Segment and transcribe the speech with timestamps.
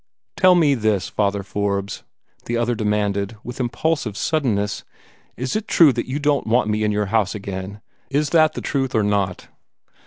[0.35, 2.01] "Tell me this, Father Forbes,"
[2.45, 4.83] the other demanded, with impulsive suddenness,
[5.37, 7.81] "is it true that you don't want me in your house again?
[8.09, 9.47] Is that the truth or not?"